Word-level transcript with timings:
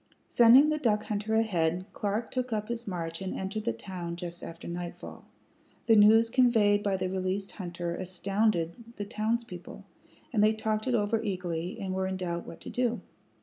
Sending 0.27 0.69
the 0.69 0.79
duck 0.79 1.03
hunter 1.03 1.35
ahead, 1.35 1.85
Clark 1.93 2.31
took 2.31 2.51
up 2.51 2.69
his 2.69 2.87
march 2.87 3.21
and 3.21 3.35
entered 3.35 3.65
the 3.65 3.71
town 3.71 4.15
just 4.15 4.41
after 4.43 4.67
nightfall. 4.67 5.25
The 5.85 5.95
news 5.95 6.27
conveyed 6.27 6.81
by 6.81 6.97
the 6.97 7.07
released 7.07 7.51
hunter 7.51 7.93
astounded 7.93 8.95
the 8.95 9.05
townspeople, 9.05 9.85
and 10.33 10.43
they 10.43 10.53
talked 10.53 10.87
it 10.87 10.95
over 10.95 11.21
eagerly, 11.21 11.77
and 11.79 11.93
were 11.93 12.07
in 12.07 12.17
doubt 12.17 12.47
what 12.47 12.61
to 12.61 12.69
do. 12.71 12.99